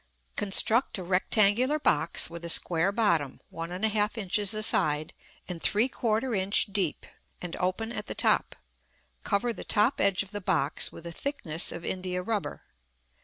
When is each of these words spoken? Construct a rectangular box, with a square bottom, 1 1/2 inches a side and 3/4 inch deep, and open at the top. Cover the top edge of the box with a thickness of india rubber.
Construct 0.35 0.97
a 0.97 1.03
rectangular 1.03 1.77
box, 1.77 2.27
with 2.27 2.43
a 2.43 2.49
square 2.49 2.91
bottom, 2.91 3.39
1 3.51 3.69
1/2 3.69 4.17
inches 4.17 4.51
a 4.55 4.63
side 4.63 5.13
and 5.47 5.61
3/4 5.61 6.35
inch 6.35 6.65
deep, 6.71 7.05
and 7.39 7.55
open 7.57 7.91
at 7.93 8.07
the 8.07 8.15
top. 8.15 8.55
Cover 9.23 9.53
the 9.53 9.63
top 9.63 10.01
edge 10.01 10.23
of 10.23 10.31
the 10.31 10.41
box 10.41 10.91
with 10.91 11.05
a 11.05 11.11
thickness 11.11 11.71
of 11.71 11.85
india 11.85 12.23
rubber. 12.23 12.63